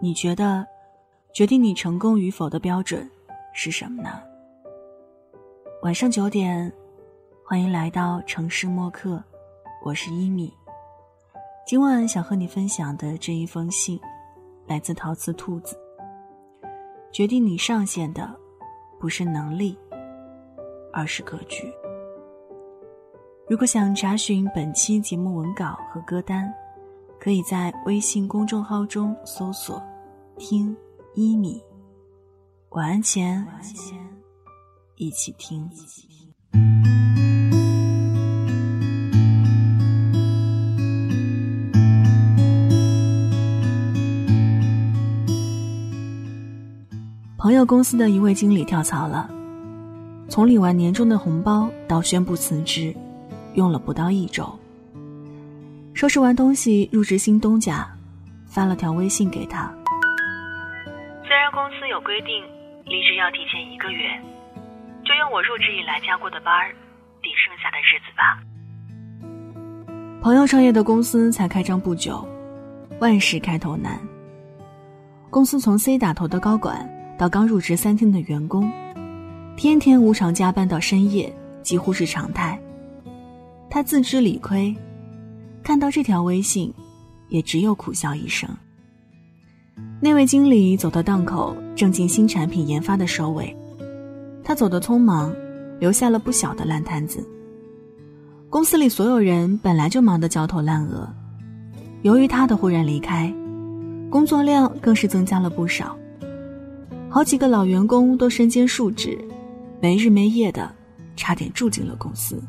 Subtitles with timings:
[0.00, 0.64] 你觉得，
[1.32, 3.10] 决定你成功与否的标准
[3.52, 4.22] 是什么呢？
[5.82, 6.72] 晚上九点，
[7.44, 9.20] 欢迎来到城市默客，
[9.84, 10.54] 我是一米。
[11.66, 13.98] 今晚想和你分享的这一封信，
[14.68, 15.76] 来自陶瓷兔子。
[17.10, 18.30] 决定你上限的，
[19.00, 19.76] 不是能力，
[20.92, 21.68] 而是格局。
[23.48, 26.54] 如果想查询本期节目文稿和歌单。
[27.28, 29.82] 可以在微信公众号中搜索
[30.40, 30.74] “听
[31.14, 31.62] 一米”，
[32.72, 33.46] 晚安前
[34.96, 35.68] 一起听。
[47.36, 49.28] 朋友公司的一位经理跳槽了，
[50.30, 52.96] 从领完年终的红包到宣布辞职，
[53.52, 54.57] 用了不到一周。
[55.98, 57.84] 收拾完东西，入职新东家，
[58.46, 59.68] 发了条微信给他。
[61.26, 62.40] 虽然公司有规定，
[62.84, 64.08] 离职要提前一个月，
[65.04, 66.70] 就用我入职以来加过的班儿
[67.20, 68.38] 抵剩下的日子吧。
[70.22, 72.24] 朋友创业的公司才开张不久，
[73.00, 73.98] 万事开头难。
[75.30, 78.70] 公司从 C 打头的高管到刚入职三天的员工，
[79.56, 82.56] 天天无偿加班到深夜几乎是常态。
[83.68, 84.72] 他自知理亏。
[85.68, 86.72] 看到这条微信，
[87.28, 88.48] 也只有苦笑一声。
[90.00, 93.54] 那位经理走到档口，正进新产品研发的收尾，
[94.42, 95.30] 他走得匆忙，
[95.78, 97.22] 留下了不小的烂摊子。
[98.48, 101.06] 公司里所有人本来就忙得焦头烂额，
[102.00, 103.30] 由于他的忽然离开，
[104.08, 105.94] 工作量更是增加了不少。
[107.10, 109.22] 好几个老员工都身兼数职，
[109.82, 110.74] 没日没夜的，
[111.14, 112.42] 差点住进了公司。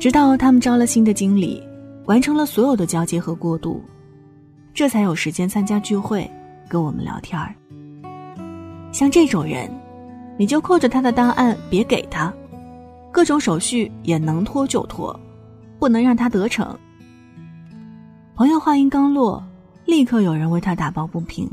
[0.00, 1.62] 直到他们招了新的经理，
[2.06, 3.84] 完成了所有的交接和过渡，
[4.72, 6.28] 这才有时间参加聚会，
[6.70, 7.54] 跟我们聊天儿。
[8.92, 9.70] 像这种人，
[10.38, 12.32] 你就扣着他的档案别给他，
[13.12, 15.14] 各种手续也能拖就拖，
[15.78, 16.74] 不能让他得逞。
[18.34, 19.44] 朋友话音刚落，
[19.84, 21.46] 立刻有人为他打抱不平，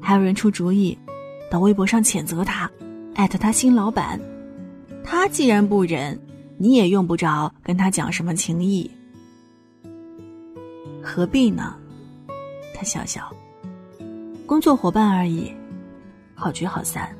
[0.00, 0.98] 还有人出主意，
[1.48, 2.68] 到微博上谴责他，
[3.14, 4.20] 艾特他新老板。
[5.04, 6.20] 他既然不忍。
[6.58, 8.90] 你也用不着跟他讲什么情谊，
[11.02, 11.76] 何必呢？
[12.74, 13.30] 他笑笑，
[14.46, 15.52] 工作伙伴而已，
[16.34, 17.14] 好聚好散。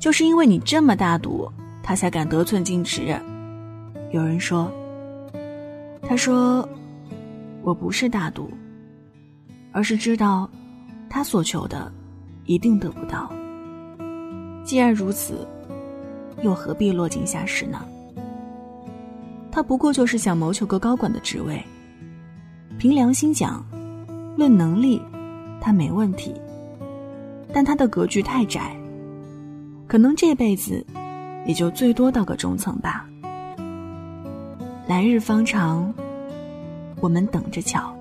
[0.00, 3.14] 就是因为你这么大度，他才敢得寸进尺。
[4.10, 4.72] 有人说，
[6.00, 6.66] 他说
[7.62, 8.50] 我不是大度，
[9.70, 10.48] 而是知道
[11.10, 11.92] 他所求的
[12.46, 13.30] 一定得不到。
[14.64, 15.46] 既然如此。
[16.40, 17.84] 又何必落井下石呢？
[19.50, 21.62] 他不过就是想谋求个高管的职位。
[22.78, 23.64] 凭良心讲，
[24.36, 25.00] 论能力，
[25.60, 26.34] 他没问题。
[27.52, 28.74] 但他的格局太窄，
[29.86, 30.84] 可能这辈子
[31.46, 33.06] 也就最多到个中层吧。
[34.86, 35.92] 来日方长，
[37.00, 37.94] 我们等着瞧。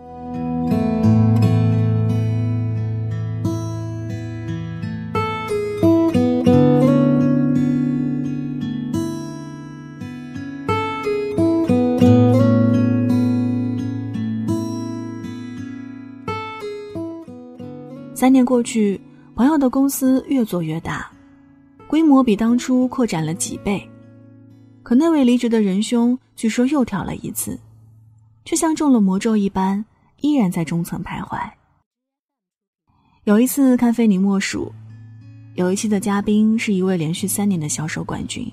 [18.22, 19.02] 三年过去，
[19.34, 21.12] 朋友的公司越做越大，
[21.88, 23.84] 规模比当初扩展了几倍。
[24.84, 27.60] 可那位离职的仁兄，据说又跳了一次，
[28.46, 29.84] 却像中了魔咒一般，
[30.20, 31.40] 依然在中层徘徊。
[33.24, 34.72] 有一次看非你莫属，
[35.56, 38.48] 有一期的嘉宾是一位连续三年的销售冠军，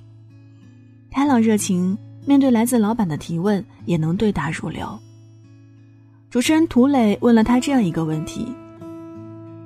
[1.10, 4.98] 开朗热情，面对来自老板的提问也能对答如流。
[6.30, 8.46] 主持人涂磊问了他这样一个问题。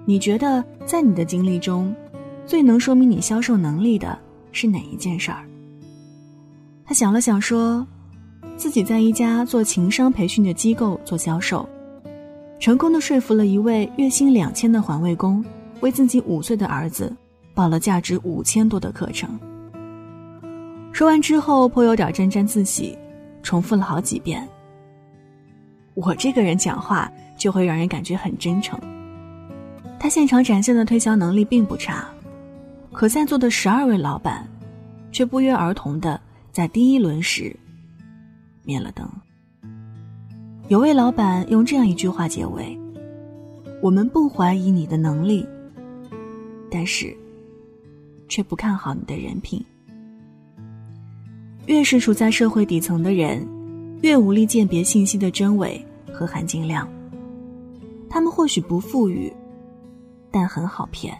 [0.04, 1.94] 你觉得在你的经历中，
[2.44, 4.18] 最能说明你销售能力的
[4.50, 5.44] 是哪一件事儿？
[6.84, 7.86] 他想了想，说
[8.58, 11.66] ：“自己在一家做情商培训的机构做销售，
[12.58, 15.42] 成功的说服了一位月薪两千的环卫工，
[15.80, 17.14] 为自己五岁的儿子
[17.54, 19.38] 报了价值五千多的课程。”
[20.92, 22.98] 说完之后，颇有点沾沾自喜，
[23.42, 24.46] 重复了好几遍。
[25.94, 28.78] 我这个人讲话就会让人感觉很真诚。
[30.02, 32.08] 他现场展现的推销能力并不差，
[32.90, 34.44] 可在座的十二位老板，
[35.12, 36.20] 却不约而同的
[36.50, 37.54] 在第一轮时
[38.64, 39.08] 灭了灯。
[40.66, 42.76] 有位老板用这样一句话结尾
[43.80, 45.46] ：“我们不怀疑你的能力，
[46.68, 47.16] 但是
[48.28, 49.64] 却不看好你的人品。
[51.66, 53.46] 越是处在社会底层的人，
[54.00, 55.80] 越无力鉴别信息的真伪
[56.12, 56.88] 和含金量。”
[58.10, 59.32] 他们或许不富裕，
[60.32, 61.16] 但很好骗。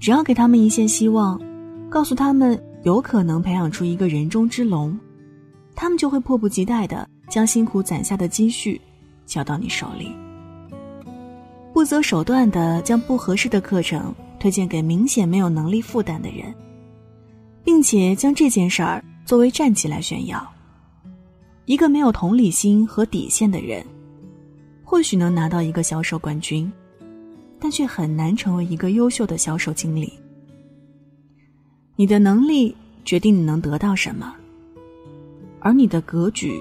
[0.00, 1.40] 只要给他们一线希望，
[1.88, 4.98] 告诉他们有可能培养出一个人中之龙，
[5.74, 8.80] 他们就会迫不及待的将辛苦攒下的积蓄
[9.26, 10.12] 交到你手里，
[11.72, 16.54] 不择手段的将不合适的课程推荐给明显没有能力负担的人，
[17.62, 20.46] 并且将这件事儿作为战绩来炫耀。
[21.64, 23.84] 一个没有同理心和底线的人。
[24.86, 26.70] 或许能拿到一个销售冠军，
[27.64, 30.12] 但却很难成为一个优秀的销售经理。
[31.96, 32.76] 你的能力
[33.06, 34.34] 决定你能得到什么，
[35.60, 36.60] 而你的格局，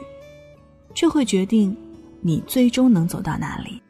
[0.96, 1.76] 却会决定
[2.22, 3.82] 你最终能走到哪里。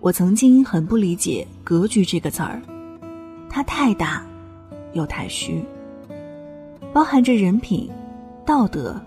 [0.00, 2.60] 我曾经很不理解“格局”这个词儿，
[3.48, 4.22] 它太大，
[4.92, 5.62] 又太虚，
[6.92, 7.90] 包含着人品、
[8.44, 9.00] 道德、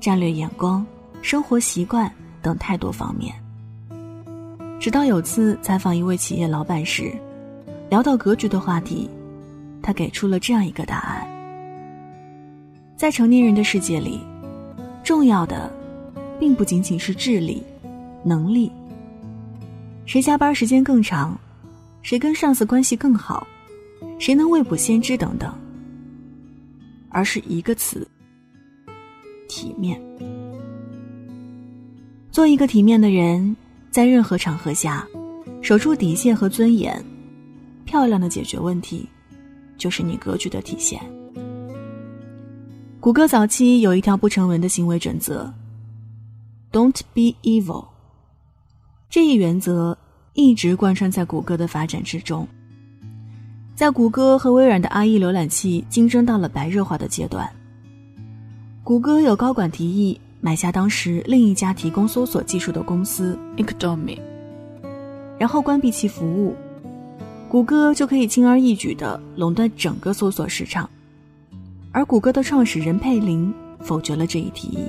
[0.00, 0.84] 战略眼光、
[1.22, 2.12] 生活习惯
[2.42, 3.34] 等太多方面。
[4.80, 7.12] 直到有次采访一位企业老板时，
[7.90, 9.10] 聊到格局的话题，
[9.82, 11.26] 他给出了这样一个答案：
[12.96, 14.20] 在成年人的世界里，
[15.02, 15.70] 重要的，
[16.38, 17.62] 并不仅仅是智力、
[18.22, 18.70] 能力。
[20.06, 21.38] 谁加班时间更长，
[22.02, 23.46] 谁跟上司关系更好，
[24.18, 25.52] 谁能未卜先知等等，
[27.08, 28.06] 而是一个词：
[29.48, 30.00] 体面。
[32.30, 33.56] 做一个体面的人，
[33.90, 35.06] 在任何场合下，
[35.62, 37.02] 守住底线和尊严，
[37.84, 39.08] 漂亮的解决问题，
[39.76, 41.00] 就是你格局的体现。
[43.00, 45.52] 谷歌早期有一条不成文的行为准则
[46.72, 47.86] ：Don't be evil。
[49.08, 49.96] 这一原则
[50.34, 52.46] 一直贯穿在谷歌的发展之中。
[53.78, 57.48] 在谷歌和微软的 IE 浏览器竞争到了白热化的阶段，
[58.82, 64.18] 谷歌有高管提议买下当时另一家提供搜索技术的公司 Inktomi，
[65.38, 66.56] 然后关闭其服务，
[67.48, 70.90] 谷歌就可以轻而易举地垄断整个搜索市场。
[71.92, 74.88] 而谷歌的创始人佩林否决了这一提议。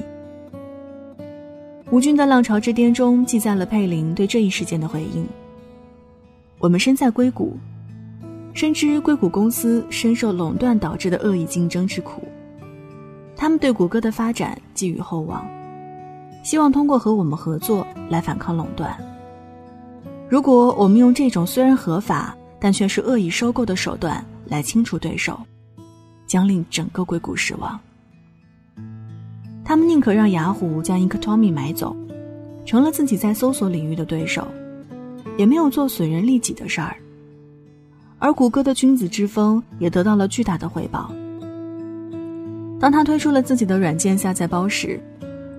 [1.91, 5.27] 吴军的《浪潮之巅》中记载了佩林对这一事件的回应
[6.57, 7.55] ：“我们身在硅谷，
[8.59, 12.27] 深知硅谷公司深受垄断导致的恶意竞争之苦。
[13.33, 15.47] 他们对谷歌的发展寄予厚望，
[16.43, 18.93] 希望通过和我们合作来反抗垄断。
[20.27, 25.39] 如果我们用这种虽然合法但却是恶意收购的手段来清除对手，
[26.27, 27.79] 将令整个硅谷失望。”
[29.63, 31.95] 他们宁可让雅虎将 Inktomi 买走，
[32.65, 34.45] 成了自己在搜索领域的对手，
[35.37, 36.97] 也没有做损人利己的事儿。
[38.19, 41.11] 而谷歌的君子之风也得到了巨大的回报。
[42.79, 45.01] 当他推出了自己的软件下载包时，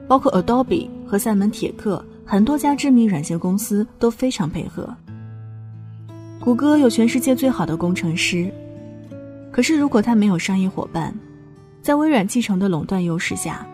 [0.07, 4.89] 包括 Adobe 和赛门铁克很多家知名软件公司都非常配合。
[6.39, 8.53] 谷歌有全世界最好的工程师，
[9.51, 11.15] 可是如果他没有商业伙伴，
[11.83, 13.67] 在微软继承的垄断优势下。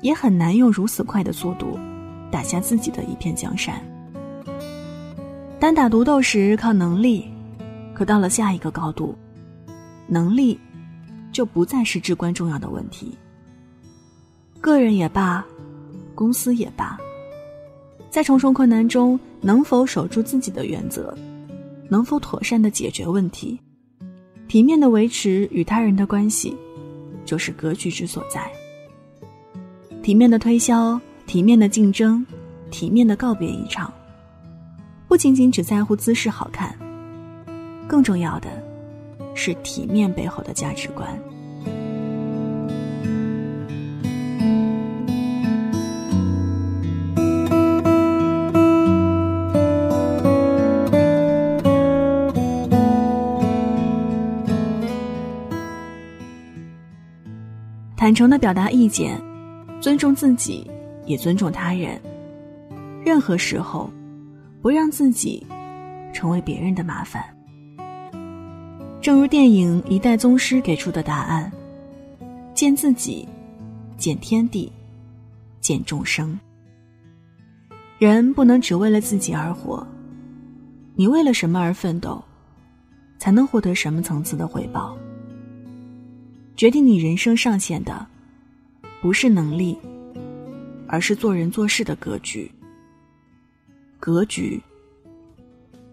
[0.00, 1.76] 也很难用如此快的速度
[2.30, 3.74] 打下自己的一片江山。
[5.58, 7.28] 单打独斗时靠能力，
[7.98, 9.12] 可到了下一个高度，
[10.06, 10.56] 能力
[11.32, 13.18] 就不再是至关重要的问题。
[14.60, 15.44] 个人也罢，
[16.14, 16.96] 公司也罢，
[18.08, 21.12] 在重重困难中能否守住自己的原则，
[21.88, 23.58] 能否妥善的解决问题，
[24.46, 26.56] 体面的维持与他人的关系，
[27.24, 28.48] 就是格局之所在。
[30.04, 32.24] 体面的推销，体面的竞争，
[32.70, 33.92] 体面的告别一场。
[35.08, 36.78] 不仅仅只在乎姿势好看，
[37.88, 38.48] 更重要的
[39.34, 41.08] 是体面背后的价值观。
[57.96, 59.20] 坦诚的表达意见。
[59.80, 60.68] 尊重自己，
[61.06, 62.00] 也尊重他人。
[63.04, 63.88] 任何时候，
[64.60, 65.46] 不让自己
[66.12, 67.37] 成为别人的麻烦。
[69.00, 71.50] 正如电影《一代宗师》给出的答案：
[72.52, 73.26] 见自己，
[73.96, 74.70] 见天地，
[75.60, 76.38] 见众生。
[77.98, 79.86] 人不能只为了自己而活。
[80.96, 82.22] 你为了什么而奋斗，
[83.18, 84.98] 才能获得什么层次的回报？
[86.56, 88.04] 决定你人生上限的。
[89.00, 89.78] 不是能力，
[90.88, 92.50] 而是做人做事的格局。
[94.00, 94.60] 格局，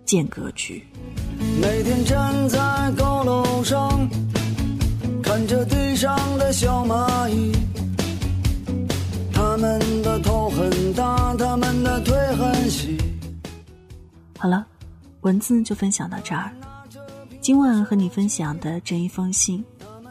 [0.06, 0.84] 见格局。
[1.62, 4.10] 每天站在高楼上，
[5.24, 7.52] 看着地上的小蚂蚁，
[9.34, 12.98] 它们的头很大，它们的腿很细。
[14.38, 14.66] 好了，
[15.22, 16.52] 文字就分享到这儿。
[17.40, 19.64] 今晚和你分享的这一封信，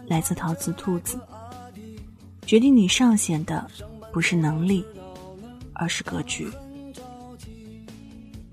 [0.06, 1.18] 来自陶瓷兔子。
[2.46, 3.66] 决定你上限的，
[4.12, 4.84] 不是能力，
[5.74, 6.48] 而是格局。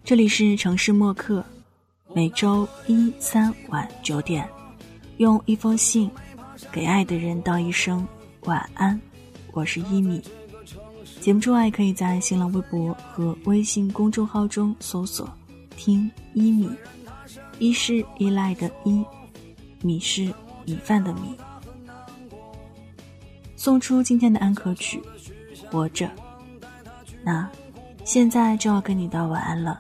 [0.03, 1.43] 这里是城市默客，
[2.13, 4.48] 每周一、三晚九点，
[5.18, 6.12] 用一封信
[6.70, 8.06] 给爱的人道一声
[8.41, 9.00] 晚安。
[9.53, 10.22] 我是一米。
[11.22, 15.30] 节目之外，可以在新浪微博和微信公众号中搜索
[15.77, 16.70] “听一米”。
[17.60, 19.06] 一是依赖的依，
[19.82, 20.34] 米是
[20.65, 21.36] 米饭的米。
[23.56, 25.01] 送出今天的安可曲，
[25.70, 26.10] 活着。
[27.24, 27.50] 那
[28.03, 29.80] 现在就要跟你道晚安了，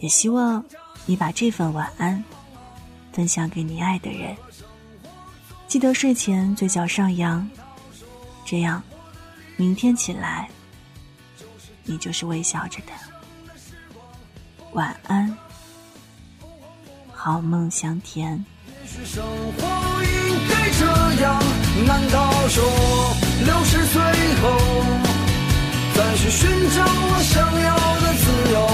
[0.00, 0.64] 也希望
[1.06, 2.22] 你把这份晚安
[3.12, 4.36] 分享给你爱的人。
[5.68, 7.48] 记得睡前嘴角上扬，
[8.44, 8.82] 这样
[9.56, 10.48] 明天起来
[11.84, 12.92] 你就是微笑着的。
[14.72, 15.36] 晚安。
[17.12, 18.44] 好梦香甜。
[21.86, 22.62] 难道说
[23.44, 24.02] 六十岁
[24.42, 24.42] 后
[25.94, 28.73] 再去寻找我想要的自由？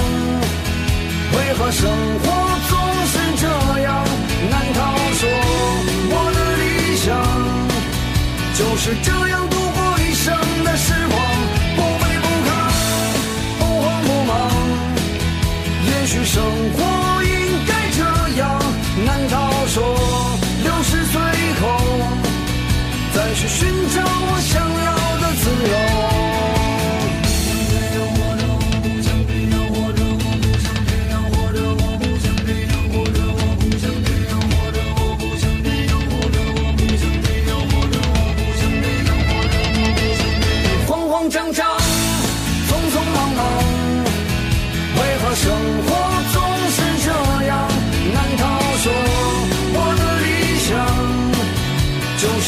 [1.51, 2.25] 为何生活
[2.69, 3.45] 总是这
[3.81, 4.05] 样？
[4.49, 4.79] 难道
[5.19, 5.27] 说
[6.07, 7.11] 我的理想
[8.55, 11.19] 就是这样度过一生的时光？
[11.75, 12.49] 不卑不亢，
[13.59, 14.31] 不慌不忙。
[15.87, 16.41] 也许生
[16.71, 17.29] 活应
[17.67, 17.99] 该这
[18.39, 18.41] 样。
[19.05, 19.83] 难道说
[20.63, 21.19] 六十岁
[21.59, 21.63] 后
[23.13, 24.55] 再去寻找我想
[24.85, 24.90] 要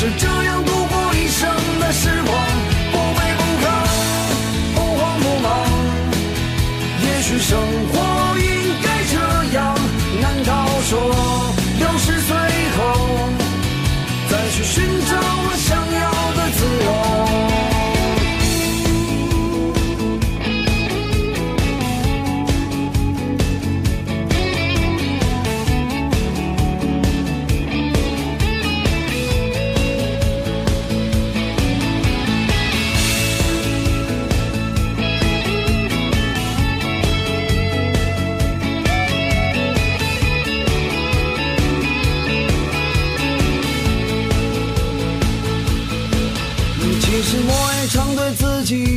[0.04, 0.33] 是这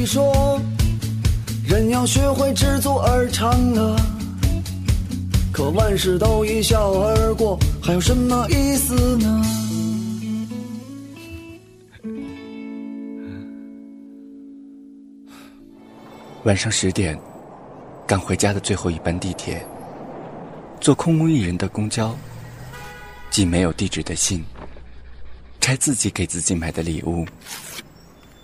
[0.07, 0.61] 说，
[1.67, 3.97] 人要学会知足而常乐。
[5.53, 9.43] 可万事都一笑而过，还有什么意思呢？
[16.45, 17.19] 晚上十点，
[18.07, 19.67] 赶回家的最后一班地铁，
[20.81, 22.15] 坐空无一人的公交，
[23.31, 24.45] 寄没有地址的信，
[25.61, 27.27] 拆自己给自己买的礼物，